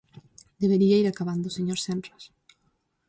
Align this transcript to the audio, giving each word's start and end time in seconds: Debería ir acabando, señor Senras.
Debería 0.63 0.99
ir 1.01 1.07
acabando, 1.07 1.55
señor 1.57 1.79
Senras. 1.85 2.23